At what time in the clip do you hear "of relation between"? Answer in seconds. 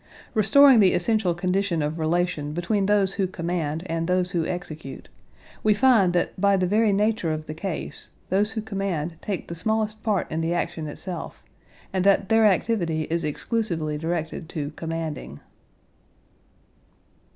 1.83-2.87